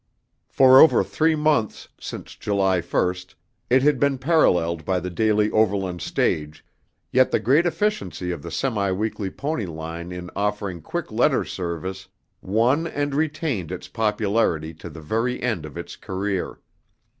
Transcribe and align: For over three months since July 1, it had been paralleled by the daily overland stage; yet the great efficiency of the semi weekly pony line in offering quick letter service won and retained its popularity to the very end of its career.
For 0.49 0.79
over 0.81 1.03
three 1.03 1.35
months 1.35 1.87
since 1.99 2.35
July 2.35 2.81
1, 2.81 3.15
it 3.69 3.83
had 3.83 3.99
been 3.99 4.17
paralleled 4.17 4.83
by 4.83 4.99
the 4.99 5.11
daily 5.11 5.51
overland 5.51 6.01
stage; 6.01 6.65
yet 7.11 7.29
the 7.29 7.39
great 7.39 7.67
efficiency 7.67 8.31
of 8.31 8.41
the 8.41 8.49
semi 8.49 8.89
weekly 8.91 9.29
pony 9.29 9.67
line 9.67 10.11
in 10.11 10.31
offering 10.35 10.81
quick 10.81 11.11
letter 11.11 11.45
service 11.45 12.07
won 12.41 12.87
and 12.87 13.13
retained 13.13 13.71
its 13.71 13.87
popularity 13.87 14.73
to 14.73 14.89
the 14.89 15.01
very 15.01 15.39
end 15.39 15.67
of 15.67 15.77
its 15.77 15.95
career. 15.95 16.57